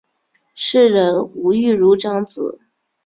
[0.55, 2.59] 诗人吴玉如长子。